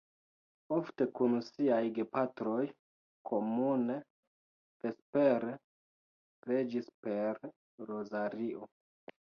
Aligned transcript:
Ofte 0.75 1.05
kun 1.17 1.35
siaj 1.47 1.81
gepatroj 1.97 2.63
komune 3.31 3.99
vespere 4.87 5.55
preĝis 6.47 6.93
per 7.07 7.43
rozario. 7.93 8.69